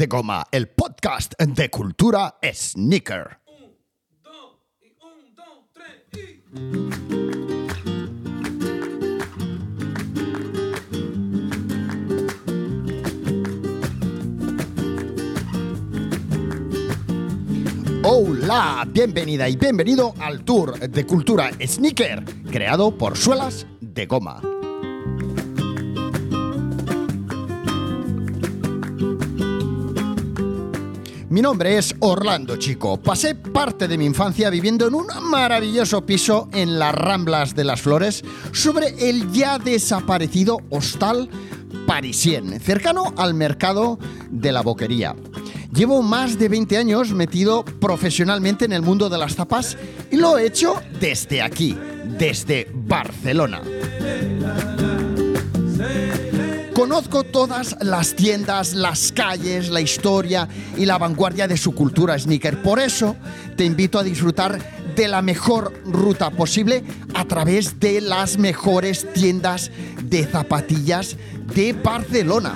[0.00, 3.38] de Goma, el podcast de cultura sneaker.
[18.02, 24.49] Hola, bienvenida y bienvenido al tour de cultura sneaker creado por Suelas de Goma.
[31.30, 33.00] Mi nombre es Orlando Chico.
[33.00, 37.80] Pasé parte de mi infancia viviendo en un maravilloso piso en las Ramblas de las
[37.80, 41.30] Flores sobre el ya desaparecido hostal
[41.86, 45.14] parisien, cercano al mercado de la boquería.
[45.72, 49.78] Llevo más de 20 años metido profesionalmente en el mundo de las tapas
[50.10, 51.78] y lo he hecho desde aquí,
[52.18, 53.62] desde Barcelona.
[56.80, 62.62] Conozco todas las tiendas, las calles, la historia y la vanguardia de su cultura sneaker.
[62.62, 63.16] Por eso
[63.54, 64.58] te invito a disfrutar
[64.96, 66.82] de la mejor ruta posible
[67.12, 69.70] a través de las mejores tiendas
[70.04, 71.18] de zapatillas
[71.54, 72.54] de Barcelona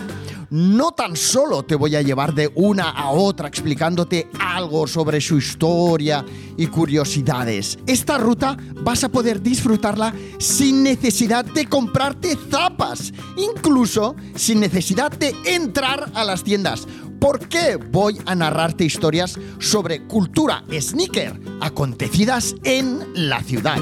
[0.55, 5.37] no tan solo te voy a llevar de una a otra explicándote algo sobre su
[5.37, 6.25] historia
[6.57, 7.77] y curiosidades.
[7.89, 15.35] Esta ruta vas a poder disfrutarla sin necesidad de comprarte zapas, incluso sin necesidad de
[15.45, 16.87] entrar a las tiendas.
[17.19, 23.81] ¿Por qué voy a narrarte historias sobre cultura sneaker acontecidas en la ciudad?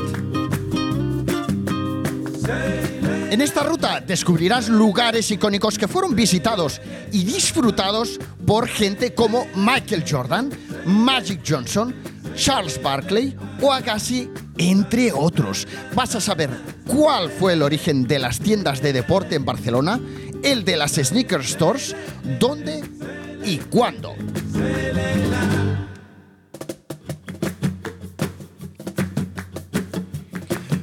[3.32, 10.04] En esta ruta descubrirás lugares icónicos que fueron visitados y disfrutados por gente como Michael
[10.06, 10.50] Jordan,
[10.84, 11.94] Magic Johnson,
[12.36, 15.66] Charles Barkley o Agassi, entre otros.
[15.94, 16.50] Vas a saber
[16.86, 19.98] cuál fue el origen de las tiendas de deporte en Barcelona,
[20.42, 21.96] el de las sneaker stores,
[22.38, 22.84] dónde
[23.46, 24.14] y cuándo.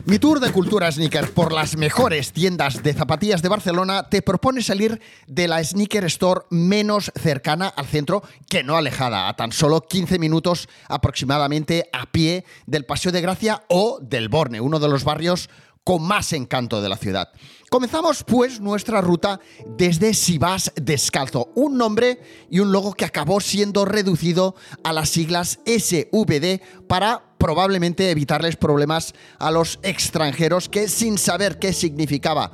[0.09, 4.63] Mi tour de cultura sneaker por las mejores tiendas de zapatillas de Barcelona te propone
[4.63, 9.81] salir de la sneaker store menos cercana al centro que no alejada, a tan solo
[9.81, 15.03] 15 minutos aproximadamente a pie del Paseo de Gracia o del Borne, uno de los
[15.03, 15.47] barrios
[15.83, 17.29] con más encanto de la ciudad.
[17.69, 19.39] Comenzamos pues nuestra ruta
[19.77, 25.09] desde Si vas descalzo, un nombre y un logo que acabó siendo reducido a las
[25.09, 32.51] siglas SVD para probablemente evitarles problemas a los extranjeros que sin saber qué significaba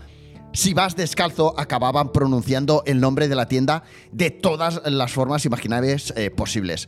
[0.56, 6.14] si vas descalzo, acababan pronunciando el nombre de la tienda de todas las formas imaginables
[6.16, 6.88] eh, posibles.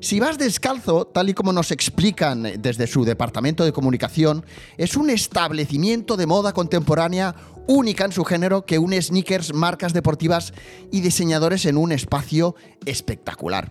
[0.00, 4.44] Si vas descalzo, tal y como nos explican desde su departamento de comunicación,
[4.78, 7.36] es un establecimiento de moda contemporánea
[7.68, 10.52] única en su género que une sneakers, marcas deportivas
[10.90, 13.70] y diseñadores en un espacio espectacular.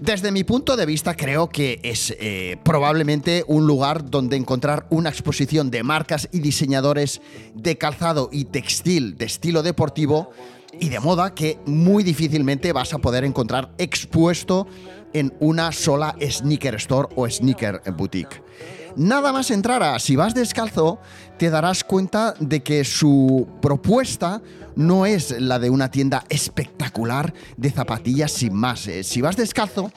[0.00, 5.08] Desde mi punto de vista creo que es eh, probablemente un lugar donde encontrar una
[5.08, 7.20] exposición de marcas y diseñadores
[7.54, 10.30] de calzado y textil de estilo deportivo
[10.78, 14.68] y de moda que muy difícilmente vas a poder encontrar expuesto
[15.12, 18.40] en una sola sneaker store o sneaker boutique.
[18.96, 21.00] Nada más entrar a Si vas descalzo,
[21.38, 24.42] te darás cuenta de que su propuesta
[24.76, 28.86] no es la de una tienda espectacular de zapatillas sin más.
[28.86, 29.92] Eh, si vas descalzo,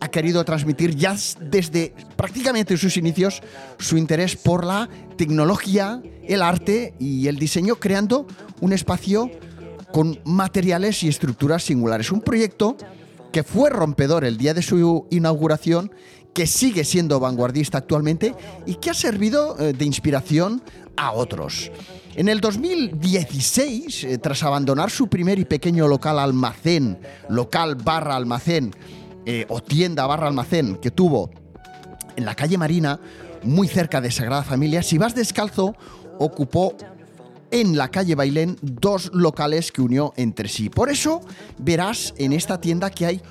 [0.00, 3.40] ha querido transmitir ya desde prácticamente sus inicios
[3.78, 8.26] su interés por la tecnología, el arte y el diseño, creando
[8.60, 9.30] un espacio
[9.92, 12.10] con materiales y estructuras singulares.
[12.10, 12.76] Un proyecto
[13.32, 15.92] que fue rompedor el día de su inauguración
[16.32, 18.34] que sigue siendo vanguardista actualmente
[18.66, 20.62] y que ha servido eh, de inspiración
[20.96, 21.70] a otros.
[22.14, 26.98] En el 2016, eh, tras abandonar su primer y pequeño local almacén,
[27.28, 28.74] local barra almacén
[29.24, 31.30] eh, o tienda barra almacén que tuvo
[32.16, 33.00] en la calle Marina,
[33.42, 35.74] muy cerca de Sagrada Familia, si vas descalzo,
[36.18, 36.76] ocupó
[37.50, 40.68] en la calle Bailén dos locales que unió entre sí.
[40.68, 41.20] Por eso
[41.58, 43.22] verás en esta tienda que hay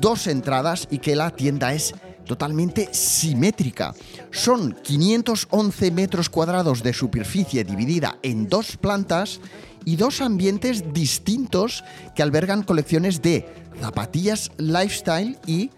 [0.00, 1.94] dos entradas y que la tienda es
[2.26, 3.94] totalmente simétrica.
[4.30, 9.40] Son 511 metros cuadrados de superficie dividida en dos plantas
[9.84, 11.84] y dos ambientes distintos
[12.14, 13.46] que albergan colecciones de
[13.80, 15.70] zapatillas lifestyle y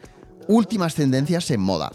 [0.48, 1.92] últimas tendencias en moda.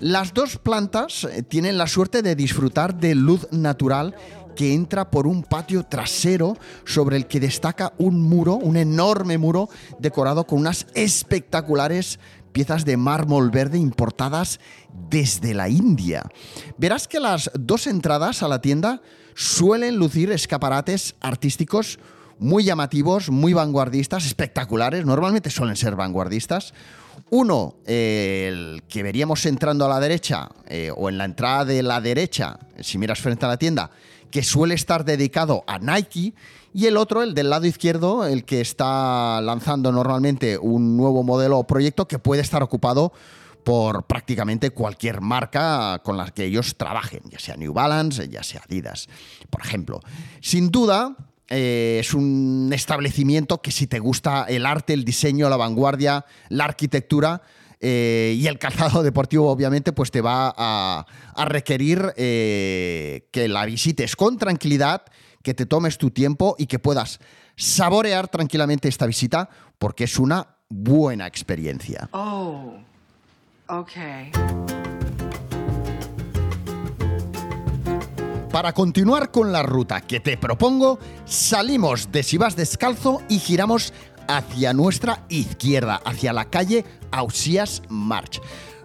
[0.00, 4.14] Las dos plantas eh, tienen la suerte de disfrutar de luz natural
[4.56, 9.68] que entra por un patio trasero sobre el que destaca un muro, un enorme muro
[9.98, 12.18] decorado con unas espectaculares
[12.52, 14.60] piezas de mármol verde importadas
[15.08, 16.24] desde la India.
[16.76, 19.02] Verás que las dos entradas a la tienda
[19.34, 21.98] suelen lucir escaparates artísticos
[22.40, 26.72] muy llamativos, muy vanguardistas, espectaculares, normalmente suelen ser vanguardistas.
[27.28, 31.82] Uno, eh, el que veríamos entrando a la derecha, eh, o en la entrada de
[31.82, 33.90] la derecha, si miras frente a la tienda,
[34.30, 36.34] que suele estar dedicado a Nike,
[36.72, 41.58] y el otro, el del lado izquierdo, el que está lanzando normalmente un nuevo modelo
[41.58, 43.12] o proyecto que puede estar ocupado
[43.64, 48.62] por prácticamente cualquier marca con la que ellos trabajen, ya sea New Balance, ya sea
[48.64, 49.08] Adidas,
[49.50, 50.00] por ejemplo.
[50.40, 51.16] Sin duda,
[51.50, 56.64] eh, es un establecimiento que si te gusta el arte, el diseño, la vanguardia, la
[56.64, 57.42] arquitectura,
[57.80, 61.06] eh, y el calzado deportivo, obviamente, pues te va a,
[61.46, 65.02] requerir eh, que la visites con tranquilidad,
[65.42, 67.18] que te tomes tu tiempo y que puedas
[67.56, 69.48] saborear tranquilamente esta visita,
[69.78, 72.08] porque es una buena experiencia.
[72.12, 72.74] Oh,
[73.68, 74.79] ok.
[78.52, 83.92] Para continuar con la ruta que te propongo, salimos de Si vas descalzo y giramos
[84.26, 88.40] hacia nuestra izquierda, hacia la calle Ausías March.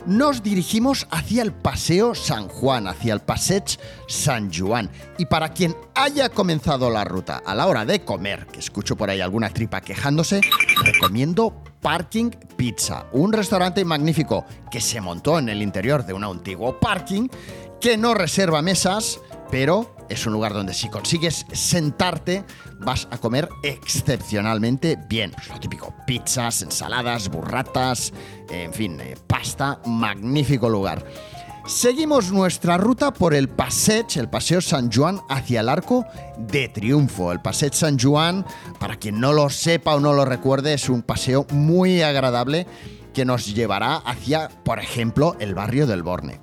[0.06, 3.64] Nos dirigimos hacia el Paseo San Juan, hacia el Passeig
[4.08, 4.92] San Juan.
[5.18, 9.10] Y para quien haya comenzado la ruta a la hora de comer, que escucho por
[9.10, 10.42] ahí alguna tripa quejándose,
[10.84, 16.80] recomiendo Parking Pizza, un restaurante magnífico que se montó en el interior de un antiguo
[16.80, 17.30] parking,
[17.82, 19.20] que no reserva mesas,
[19.56, 22.44] pero es un lugar donde si consigues sentarte
[22.82, 25.34] vas a comer excepcionalmente bien.
[25.48, 28.12] Lo típico, pizzas, ensaladas, burratas,
[28.50, 31.06] en fin, eh, pasta, magnífico lugar.
[31.68, 36.06] Seguimos nuestra ruta por el Passeig, el Paseo San Juan hacia el Arco
[36.38, 37.32] de Triunfo.
[37.32, 38.46] El Passeig San Juan,
[38.78, 42.68] para quien no lo sepa o no lo recuerde, es un paseo muy agradable
[43.14, 46.42] que nos llevará hacia, por ejemplo, el barrio del Borne.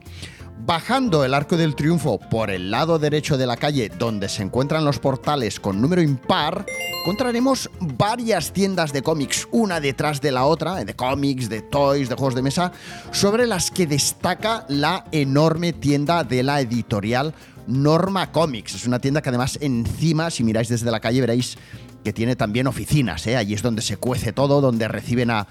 [0.64, 4.84] Bajando el Arco del Triunfo por el lado derecho de la calle donde se encuentran
[4.84, 6.64] los portales con número impar,
[7.00, 12.14] encontraremos varias tiendas de cómics, una detrás de la otra, de cómics, de toys, de
[12.14, 12.70] juegos de mesa,
[13.10, 17.34] sobre las que destaca la enorme tienda de la editorial
[17.66, 18.76] Norma Comics.
[18.76, 21.58] Es una tienda que además encima, si miráis desde la calle, veréis
[22.02, 23.26] que tiene también oficinas.
[23.26, 23.36] ¿eh?
[23.36, 25.46] Allí es donde se cuece todo, donde reciben a,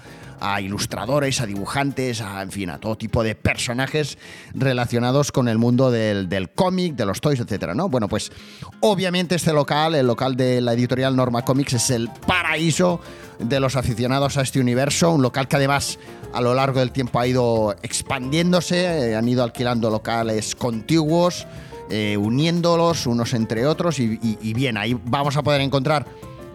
[0.60, 4.18] ilustradores, a dibujantes, a, en fin, a todo tipo de personajes
[4.54, 7.74] relacionados con el mundo del, cómic, de los toys, etc.
[7.76, 7.88] ¿no?
[7.88, 8.32] Bueno, pues
[8.80, 13.00] obviamente este local, el local de la editorial Norma Comics, es el paraíso
[13.38, 16.00] de los aficionados a este universo, un local que además
[16.34, 21.46] a lo largo del tiempo ha ido expandiéndose, eh, han ido alquilando locales contiguos.
[21.94, 24.16] Eh, uniéndolos unos entre otros y
[24.54, 26.06] bien, ahí vamos a poder encontrar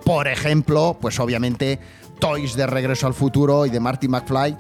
[0.08, 1.80] por ejemplo, pues obviamente
[2.18, 4.56] Toys de Regreso al Futuro y de Marty McFly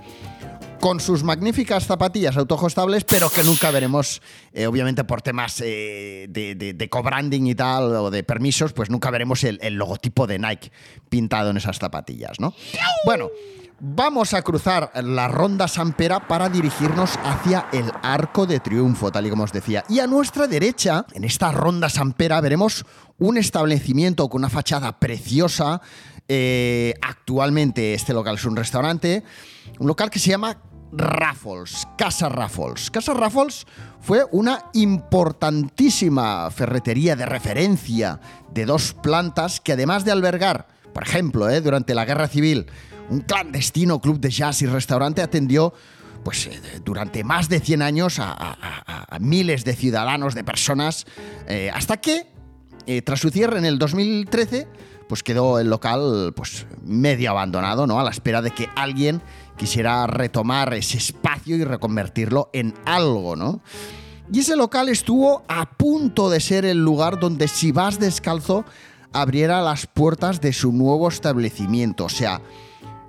[0.81, 4.21] con sus magníficas zapatillas autoajustables, pero que nunca veremos,
[4.51, 9.45] eh, obviamente por temas eh, de, co-branding y tal, o de permisos, pues nunca veremos
[9.45, 10.69] el, el, logotipo de Nike
[11.07, 12.53] pintado en esas zapatillas, ¿no?
[13.05, 13.29] Bueno,
[13.79, 19.29] Vamos a cruzar la ronda Sampera para dirigirnos hacia el Arco de Triunfo, tal y
[19.29, 19.83] como os decía.
[19.87, 22.85] Y a nuestra derecha, en esta ronda Sampera, veremos
[23.19, 25.79] un establecimiento con una fachada preciosa.
[26.27, 29.23] Eh, actualmente este local es un restaurante,
[29.77, 30.57] un local que se llama
[30.91, 32.89] Raffles, Casa Raffles.
[32.89, 33.67] Casa Raffles
[34.01, 38.19] fue una importantísima ferretería de referencia
[38.51, 42.65] de dos plantas que además de albergar, por ejemplo, eh, durante la Guerra Civil,
[43.09, 45.73] un clandestino club de jazz y restaurante atendió
[46.23, 48.57] pues, eh, durante más de 100 años a,
[49.19, 51.05] miles de ciudadanos, de personas,
[51.47, 52.27] eh, hasta que,
[52.85, 54.67] eh, tras su cierre en el 2013,
[55.07, 57.99] pues quedó el local pues, medio abandonado, ¿no?
[57.99, 59.21] A la espera de que alguien
[59.55, 63.61] quisiera retomar ese espacio y reconvertirlo en algo, ¿no?
[64.31, 68.65] Y ese local estuvo a punto de ser el lugar donde si vas descalzo
[69.13, 72.05] abriera las puertas de su nuevo establecimiento.
[72.05, 72.41] O sea,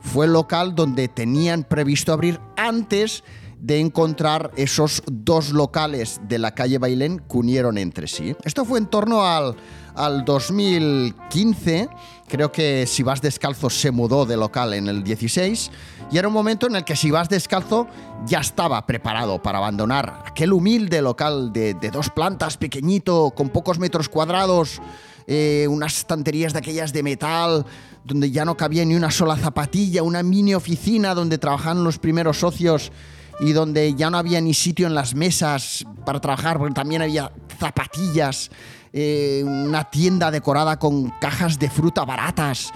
[0.08, 3.22] fue el local donde tenían previsto abrir antes
[3.60, 8.34] de encontrar esos dos locales de la calle Bailén que unieron entre sí.
[8.44, 9.56] Esto fue en torno al,
[9.94, 11.88] al 2015,
[12.26, 15.70] creo que Si vas descalzo se mudó de local en el 16,
[16.10, 17.86] y era un momento en el que Si vas descalzo
[18.24, 23.78] ya estaba preparado para abandonar aquel humilde local de, de dos plantas, pequeñito, con pocos
[23.78, 24.80] metros cuadrados,
[25.28, 27.66] eh, unas estanterías de aquellas de metal,
[28.02, 32.38] donde ya no cabía ni una sola zapatilla, una mini oficina donde trabajaban los primeros
[32.38, 32.90] socios
[33.38, 37.30] y donde ya no había ni sitio en las mesas para trabajar, porque también había
[37.60, 38.50] zapatillas,
[38.92, 42.72] eh, una tienda decorada con cajas de fruta baratas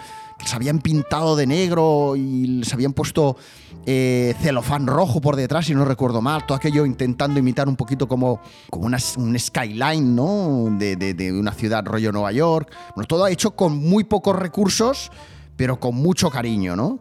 [0.46, 3.36] se habían pintado de negro y se habían puesto
[3.86, 8.06] eh, celofán rojo por detrás, si no recuerdo mal, todo aquello intentando imitar un poquito
[8.06, 10.68] como, como un skyline, ¿no?
[10.78, 12.72] De, de, una ciudad rollo Nueva York.
[12.94, 15.10] Bueno, todo hecho con muy pocos recursos,
[15.56, 17.00] pero con mucho cariño, ¿no?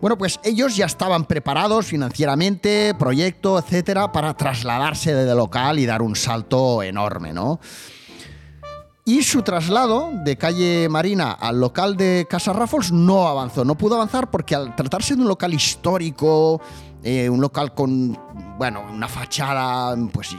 [0.00, 6.02] Bueno, pues ellos ya estaban preparados financieramente, proyecto, etcétera, para trasladarse de local y dar
[6.02, 7.60] un salto enorme, ¿no?
[9.08, 13.94] Y su traslado de calle Marina al local de Casa Raffles no avanzó, no pudo
[13.94, 16.60] avanzar porque al tratarse de un local histórico,
[17.04, 18.18] eh, un local con,
[18.58, 20.34] bueno, una fachada, pues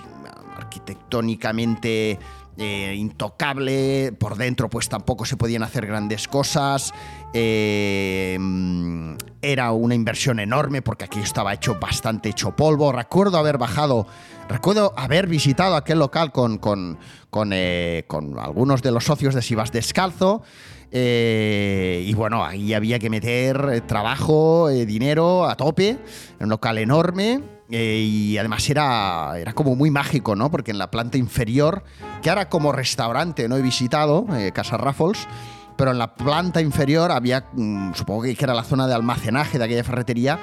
[0.57, 2.19] arquitectónicamente
[2.59, 6.91] eh, intocable, por dentro pues tampoco se podían hacer grandes cosas,
[7.33, 8.35] eh,
[9.41, 14.07] era una inversión enorme porque aquí estaba hecho bastante hecho polvo, recuerdo haber bajado,
[14.49, 16.97] recuerdo haber visitado aquel local con, con,
[17.29, 20.41] con, eh, con algunos de los socios de Sivas Descalzo,
[20.89, 25.99] y bueno, ahí había que meter trabajo, dinero a tope, en
[26.39, 27.56] un local enorme.
[27.69, 30.49] Eh, y además era, era como muy mágico, ¿no?
[30.49, 31.83] Porque en la planta inferior,
[32.21, 35.27] que ahora como restaurante no he visitado, eh, Casa Raffles,
[35.75, 39.65] pero en la planta inferior había, mm, supongo que era la zona de almacenaje de
[39.65, 40.39] aquella ferretería,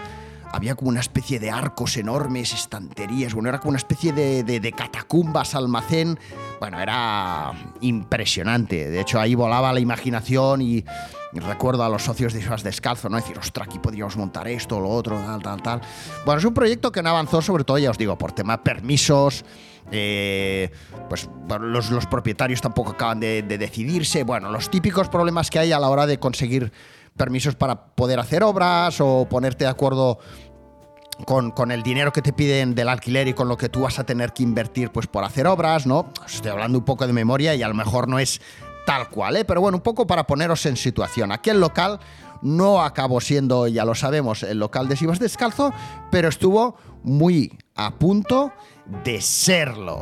[0.52, 4.72] había como una especie de arcos enormes, estanterías, bueno, era como una especie de, de,
[4.72, 6.16] catacumbas, almacén.
[6.60, 7.50] Bueno, era
[7.80, 8.88] impresionante.
[8.88, 10.84] De hecho, ahí volaba la imaginación y,
[11.40, 13.16] recuerdo a los socios de Isas Descalzo, ¿no?
[13.16, 15.80] Decir, ostras, aquí podríamos montar esto, lo otro, tal, tal, tal.
[16.24, 19.44] Bueno, es un proyecto que no avanzó, sobre todo, ya os digo, por tema permisos.
[19.90, 20.70] Eh,
[21.08, 21.28] pues
[21.60, 24.24] los, los, propietarios tampoco acaban de, de decidirse.
[24.24, 26.72] Bueno, los típicos problemas que hay a la hora de conseguir
[27.16, 30.18] permisos para poder hacer obras o ponerte de acuerdo
[31.24, 34.04] con, el dinero que te piden del alquiler y con lo que tú vas a
[34.04, 36.12] tener que invertir pues por hacer obras, ¿no?
[36.26, 38.40] Estoy hablando un poco de memoria y a lo mejor no es
[38.86, 39.44] tal cual, ¿eh?
[39.44, 41.32] Pero bueno, un poco para poneros en situación.
[41.32, 42.00] Aquí el local
[42.42, 45.72] no acabó siendo, ya lo sabemos, el local de Sivas Descalzo,
[46.10, 48.52] pero estuvo muy a punto
[49.04, 50.00] de serlo.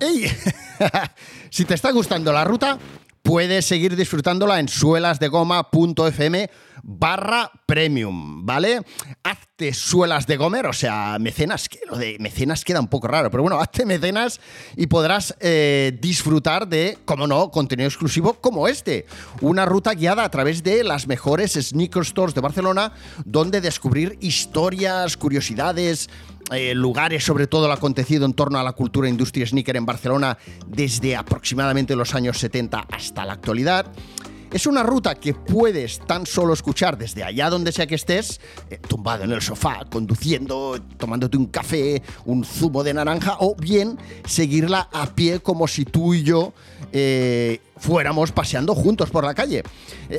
[0.00, 0.26] ¡Ey!
[1.50, 2.78] si te está gustando la ruta,
[3.22, 6.50] puedes seguir disfrutándola en suelasdegoma.fm
[6.82, 8.82] barra premium, ¿vale?
[9.22, 13.30] Hazte suelas de gomer, o sea, mecenas, que lo de mecenas queda un poco raro,
[13.30, 14.40] pero bueno, hazte mecenas
[14.76, 19.06] y podrás eh, disfrutar de, como no, contenido exclusivo como este.
[19.40, 22.92] Una ruta guiada a través de las mejores sneaker stores de Barcelona,
[23.24, 26.10] donde descubrir historias, curiosidades,
[26.50, 29.86] eh, lugares, sobre todo lo acontecido en torno a la cultura e industria sneaker en
[29.86, 30.36] Barcelona
[30.66, 33.86] desde aproximadamente los años 70 hasta la actualidad.
[34.52, 38.78] Es una ruta que puedes tan solo escuchar desde allá donde sea que estés, eh,
[38.86, 44.90] tumbado en el sofá, conduciendo, tomándote un café, un zumo de naranja, o bien seguirla
[44.92, 46.52] a pie como si tú y yo
[46.92, 49.62] eh, fuéramos paseando juntos por la calle.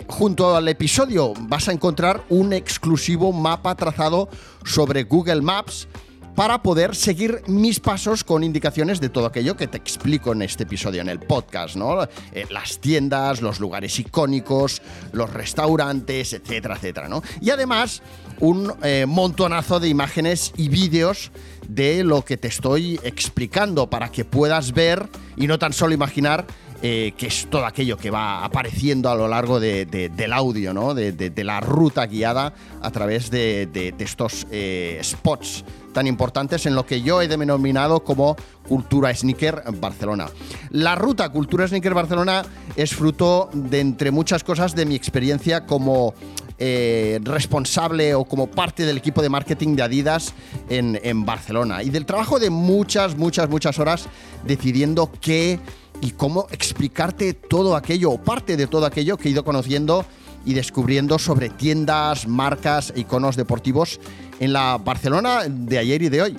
[0.07, 4.29] junto al episodio vas a encontrar un exclusivo mapa trazado
[4.65, 5.87] sobre Google Maps
[6.35, 10.63] para poder seguir mis pasos con indicaciones de todo aquello que te explico en este
[10.63, 12.03] episodio, en el podcast, ¿no?
[12.03, 17.21] Eh, las tiendas, los lugares icónicos, los restaurantes, etcétera, etcétera, ¿no?
[17.39, 18.01] Y además,
[18.39, 21.31] un eh, montonazo de imágenes y vídeos
[21.67, 26.45] de lo que te estoy explicando para que puedas ver y no tan solo imaginar
[26.81, 30.93] eh, que es todo aquello que va apareciendo a lo largo del audio, ¿no?
[30.93, 34.45] de, la ruta guiada a través de, estos
[35.01, 35.63] spots
[35.93, 38.35] tan importantes en lo que yo he denominado como
[38.67, 40.27] Cultura Sneaker Barcelona.
[40.71, 42.43] La ruta Cultura Sneaker Barcelona
[42.75, 46.13] es fruto de, entre muchas cosas, de mi experiencia como
[46.59, 50.33] eh, responsable o como parte del equipo de marketing de Adidas
[50.69, 54.07] en, en Barcelona y del trabajo de muchas, muchas, muchas horas
[54.45, 55.59] decidiendo qué
[56.01, 60.05] y cómo explicarte todo aquello o parte de todo aquello que he ido conociendo
[60.45, 63.99] y descubriendo sobre tiendas, marcas, iconos deportivos
[64.43, 66.37] en la Barcelona de ayer y de hoy.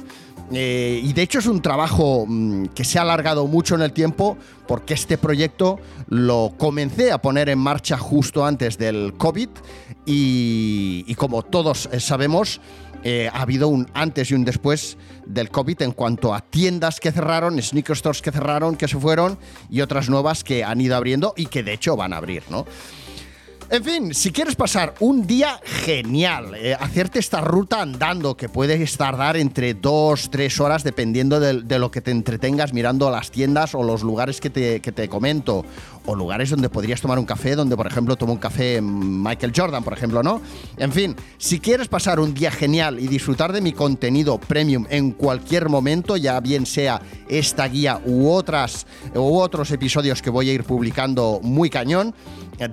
[0.53, 3.93] Eh, y de hecho es un trabajo mm, que se ha alargado mucho en el
[3.93, 4.37] tiempo
[4.69, 9.49] porque este proyecto lo comencé a poner en marcha justo antes del COVID
[10.05, 12.61] y, como todos sabemos
[13.05, 17.11] eh, ha habido un antes y un después del COVID en cuanto a tiendas que
[17.11, 19.39] cerraron, sneaker stores que cerraron, que se fueron
[19.71, 22.67] y otras nuevas que han ido abriendo y que de hecho van a abrir, ¿no?
[23.71, 28.97] En fin, si quieres pasar un día genial, eh, hacerte esta ruta andando que puedes
[28.97, 33.83] tardar entre dos, tres horas dependiendo de, lo que te entretengas mirando las tiendas o
[33.83, 35.65] los lugares que te, que te comento,
[36.07, 39.83] o lugares donde podrías tomar un café, donde por ejemplo tomo un café Michael Jordan,
[39.83, 40.41] por ejemplo, ¿no?
[40.77, 45.13] En fin, si quieres pasar un día genial y disfrutar de mi contenido premium en
[45.13, 50.53] cualquier momento, ya bien sea esta guía u otras u otros episodios que voy a
[50.53, 52.15] ir publicando muy cañón,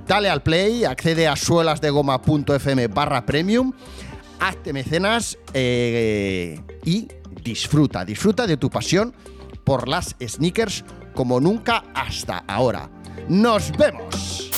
[0.08, 3.74] dale al play, accede a suelasdegoma.fm barra premium,
[4.40, 7.08] hazte mecenas eh, y
[7.44, 9.14] disfruta, disfruta de tu pasión
[9.64, 10.84] por las sneakers
[11.14, 12.90] como nunca hasta ahora.
[13.28, 14.51] ¡Nos vemos!